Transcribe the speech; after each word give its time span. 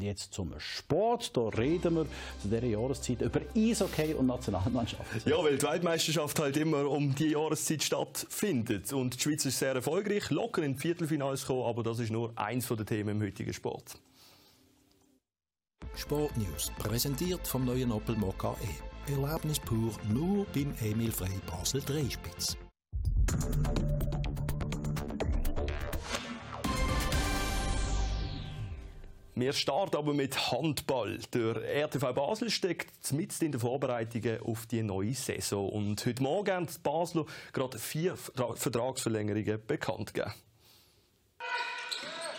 Jetzt 0.00 0.32
zum 0.32 0.52
Sport. 0.58 1.36
Da 1.36 1.48
reden 1.48 1.96
wir 1.96 2.06
zu 2.40 2.48
dieser 2.48 2.64
Jahreszeit 2.64 3.20
über 3.20 3.40
Eishockey 3.56 4.14
und 4.14 4.26
Nationalmannschaft. 4.26 5.26
Ja, 5.26 5.42
weil 5.42 5.58
die 5.58 5.66
Weltmeisterschaft 5.66 6.38
halt 6.38 6.56
immer 6.56 6.88
um 6.88 7.14
die 7.14 7.30
Jahreszeit 7.30 7.82
stattfindet. 7.82 8.92
Und 8.92 9.16
die 9.16 9.20
Schweiz 9.20 9.44
ist 9.44 9.58
sehr 9.58 9.74
erfolgreich, 9.74 10.30
locker 10.30 10.62
in 10.62 10.76
Viertelfinals 10.76 11.42
gekommen, 11.42 11.64
aber 11.64 11.82
das 11.82 11.98
ist 11.98 12.10
nur 12.10 12.32
eins 12.36 12.68
der 12.68 12.86
Themen 12.86 13.20
im 13.20 13.22
heutigen 13.22 13.52
Sport. 13.52 13.98
Sportnews, 15.94 16.70
präsentiert 16.78 17.46
vom 17.46 17.64
neuen 17.64 17.90
Opel 17.92 18.16
Mokka 18.16 18.54
E. 18.62 19.12
Erlebnis 19.12 19.58
pur 19.58 19.92
nur 20.12 20.44
beim 20.52 20.74
Emil 20.82 21.10
Frey 21.10 21.40
Basel 21.46 21.80
Dreispitz. 21.80 22.56
Wir 29.40 29.52
starten 29.52 29.96
aber 29.96 30.14
mit 30.14 30.50
Handball. 30.50 31.20
Der 31.32 31.62
RTV 31.84 32.12
Basel 32.12 32.50
steckt 32.50 33.12
mitten 33.12 33.44
in 33.44 33.52
den 33.52 33.60
Vorbereitungen 33.60 34.42
auf 34.42 34.66
die 34.66 34.82
neue 34.82 35.14
Saison. 35.14 35.68
Und 35.68 36.04
heute 36.04 36.20
Morgen 36.24 36.52
haben 36.52 36.66
die 36.66 36.78
Basler 36.82 37.24
gerade 37.52 37.78
vier 37.78 38.16
Vertragsverlängerungen 38.16 39.64
bekannt 39.64 40.12
gegeben. 40.12 40.34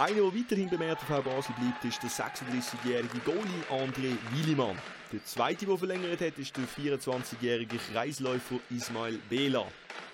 Einer, 0.00 0.16
der 0.16 0.24
weiterhin 0.24 0.68
beim 0.70 0.82
RTV 0.82 1.22
Basel 1.22 1.54
bleibt, 1.60 1.84
ist 1.84 2.02
der 2.02 2.10
36-jährige 2.10 3.18
Goalie 3.20 3.62
André 3.70 4.16
Willimann. 4.32 4.76
Der 5.12 5.24
zweite, 5.24 5.66
der 5.66 5.78
verlängert 5.78 6.20
hat, 6.20 6.36
ist 6.36 6.56
der 6.56 6.64
24-jährige 6.64 7.76
Kreisläufer 7.92 8.58
Ismail 8.70 9.20
Bela. 9.30 9.68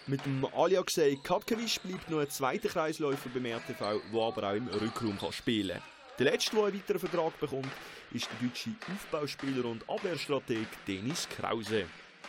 Mit 0.06 0.26
dem 0.26 0.44
Aljaksej 0.54 1.18
Katkevic 1.22 1.82
bleibt 1.82 2.10
noch 2.10 2.18
ein 2.18 2.28
zweiter 2.28 2.68
Kreisläufer 2.68 3.30
beim 3.32 3.46
RTV, 3.46 4.02
der 4.12 4.20
aber 4.20 4.50
auch 4.50 4.54
im 4.54 4.68
Rückraum 4.68 5.16
spielen 5.32 5.78
kann. 5.78 5.94
Der 6.16 6.30
letzte, 6.30 6.54
der 6.54 6.66
einen 6.66 6.76
weiteren 6.76 6.98
Vertrag 7.00 7.40
bekommt, 7.40 7.72
ist 8.12 8.28
der 8.30 8.48
deutsche 8.48 8.70
Aufbauspieler 8.92 9.64
und 9.64 9.82
Abwehrstrateg 9.88 10.68
Denis 10.86 11.28
Krause. 11.28 11.86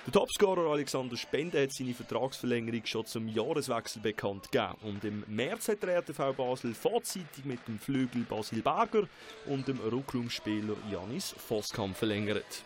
Der 0.07 0.13
Topscorer 0.13 0.71
Alexander 0.71 1.15
Spende 1.15 1.61
hat 1.61 1.71
seine 1.71 1.93
Vertragsverlängerung 1.93 2.83
schon 2.83 3.05
zum 3.05 3.27
Jahreswechsel 3.27 4.01
bekannt 4.01 4.51
gegeben. 4.51 4.75
Und 4.81 5.03
im 5.03 5.23
März 5.27 5.67
hat 5.67 5.83
der 5.83 5.97
RTV 5.97 6.33
Basel 6.33 6.73
vorzeitig 6.73 7.45
mit 7.45 7.59
dem 7.67 7.77
Flügel 7.77 8.23
Basil 8.23 8.63
Berger 8.63 9.07
und 9.45 9.67
dem 9.67 9.79
Rückraumspieler 9.79 10.75
Janis 10.91 11.35
Voskamp 11.47 11.95
verlängert. 11.95 12.63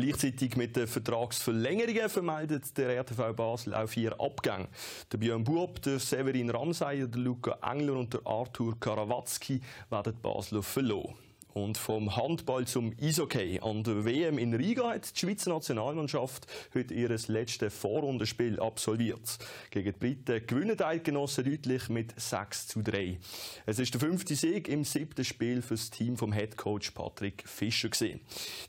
Gleichzeitig 0.00 0.54
mit 0.54 0.76
den 0.76 0.86
Vertragsverlängerungen 0.86 2.08
vermeldet 2.08 2.78
der 2.78 3.00
RTV 3.00 3.32
Basel 3.32 3.74
auch 3.74 3.88
vier 3.88 4.12
Abgänge. 4.20 4.68
Der 5.10 5.18
Björn 5.18 5.42
Buob, 5.42 5.82
der 5.82 5.98
Severin 5.98 6.50
Ramsay, 6.50 7.08
der 7.08 7.20
Luca 7.20 7.58
Engler 7.68 7.94
und 7.94 8.14
der 8.14 8.20
Arthur 8.24 8.78
Karawatzki 8.78 9.60
werden 9.90 10.14
Basler 10.22 10.62
verloren. 10.62 11.16
Und 11.54 11.78
vom 11.78 12.14
Handball 12.14 12.66
zum 12.66 12.94
Eishockey. 13.00 13.60
An 13.60 13.82
der 13.82 14.04
WM 14.04 14.38
in 14.38 14.54
Riga 14.54 14.90
hat 14.90 15.14
die 15.14 15.18
Schweizer 15.18 15.50
Nationalmannschaft 15.50 16.46
heute 16.74 16.94
ihr 16.94 17.08
letztes 17.08 17.74
Vorrundenspiel 17.74 18.60
absolviert. 18.60 19.38
Gegen 19.70 19.92
die 19.92 19.98
Briten 19.98 20.46
gewinnen 20.46 20.76
die 20.76 20.84
Eidgenossen 20.84 21.44
deutlich 21.44 21.88
mit 21.88 22.18
6 22.20 22.68
zu 22.68 22.82
3. 22.82 23.18
Es 23.66 23.78
ist 23.78 23.94
der 23.94 24.00
fünfte 24.00 24.36
Sieg 24.36 24.68
im 24.68 24.84
siebten 24.84 25.24
Spiel 25.24 25.62
für 25.62 25.74
das 25.74 25.90
Team 25.90 26.16
vom 26.16 26.32
Headcoach 26.32 26.94
Patrick 26.94 27.42
Fischer. 27.46 27.88
Gewesen. 27.88 28.20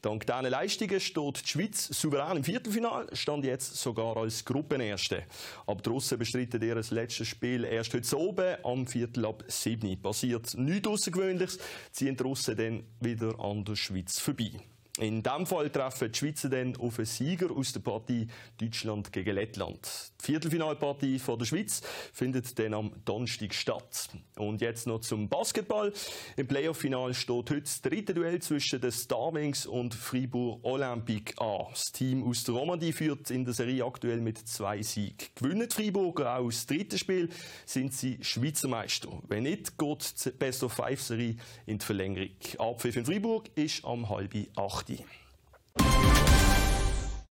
Dank 0.01 0.25
diesen 0.25 0.45
Leistungen 0.45 0.99
steht 0.99 1.43
die 1.43 1.47
Schweiz 1.47 1.87
souverän 1.87 2.37
im 2.37 2.43
Viertelfinal, 2.43 3.07
stand 3.13 3.45
jetzt 3.45 3.75
sogar 3.75 4.17
als 4.17 4.45
Gruppenerste. 4.45 5.23
Aber 5.67 5.81
die 5.81 5.89
Russen 5.89 6.17
bestreiten 6.17 6.61
ihr 6.61 6.75
letztes 6.75 7.27
Spiel 7.27 7.65
erst 7.65 7.93
heute 7.93 8.17
oben 8.17 8.55
am 8.63 8.87
Viertel 8.87 9.25
ab 9.25 9.43
7. 9.47 10.01
Passiert 10.01 10.53
nichts 10.57 10.87
Außergewöhnliches, 10.87 11.59
ziehen 11.91 12.15
die 12.15 12.23
Russen 12.23 12.55
dann 12.69 12.83
wieder 12.99 13.39
an 13.39 13.65
der 13.65 13.75
Schweiz 13.75 14.19
vorbei. 14.19 14.51
In 14.99 15.23
diesem 15.23 15.45
Fall 15.45 15.69
treffen 15.69 16.11
die 16.11 16.17
Schweizer 16.17 16.49
dann 16.49 16.75
auf 16.75 16.99
einen 16.99 17.05
Sieger 17.05 17.51
aus 17.51 17.71
der 17.71 17.79
Partie 17.79 18.27
Deutschland 18.57 19.13
gegen 19.13 19.33
Lettland. 19.33 19.79
Die 20.19 20.25
Viertelfinalpartie 20.25 21.19
von 21.19 21.39
der 21.39 21.45
Schweiz 21.45 21.81
findet 22.11 22.59
dann 22.59 22.73
am 22.73 22.91
Donnerstag 23.05 23.53
statt. 23.53 24.09
Und 24.35 24.59
jetzt 24.59 24.87
noch 24.87 24.99
zum 24.99 25.29
Basketball. 25.29 25.93
Im 26.35 26.47
Playoff-Final 26.47 27.13
steht 27.13 27.49
heute 27.49 27.61
das 27.61 27.81
dritte 27.81 28.13
Duell 28.13 28.41
zwischen 28.41 28.81
den 28.81 28.91
Starwings 28.91 29.65
und 29.65 29.93
Fribourg 29.93 30.59
Olympique 30.65 31.33
an. 31.39 31.67
Das 31.71 31.93
Team 31.93 32.27
aus 32.27 32.43
der 32.43 32.55
Romandie 32.55 32.91
führt 32.91 33.31
in 33.31 33.45
der 33.45 33.53
Serie 33.53 33.85
aktuell 33.85 34.19
mit 34.19 34.37
zwei 34.49 34.81
Siegen. 34.81 35.15
Gewinnen 35.33 35.69
die 35.69 35.73
Friburger 35.73 36.37
auch 36.39 36.47
das 36.47 36.65
dritte 36.65 36.97
Spiel, 36.97 37.29
sind 37.65 37.93
sie 37.93 38.17
Schweizer 38.19 38.67
Meister. 38.67 39.07
Wenn 39.29 39.43
nicht, 39.43 39.77
geht 39.77 40.25
die 40.25 40.31
Best 40.31 40.61
of 40.61 40.73
Five 40.73 41.01
Serie 41.01 41.37
in 41.65 41.77
die 41.77 41.85
Verlängerung. 41.85 42.31
Abpfiff 42.57 42.97
in 42.97 43.05
Fribourg 43.05 43.49
ist 43.55 43.85
am 43.85 44.09
halben 44.09 44.45
acht. 44.57 44.88
parti. 44.97 46.08